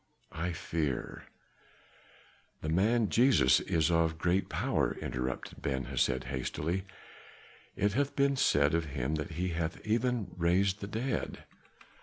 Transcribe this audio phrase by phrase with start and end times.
[0.31, 1.25] I fear"
[2.63, 6.85] "The man Jesus is of great power," interrupted Ben Hesed hastily.
[7.75, 11.43] "It hath been said of him that he hath even raised the dead."